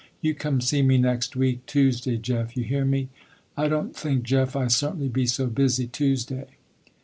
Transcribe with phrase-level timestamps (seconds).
[0.19, 3.09] You come see me next week Tuesday Jeff, you hear me.
[3.55, 6.47] I don't think Jeff I certainly be so busy, Tuesday."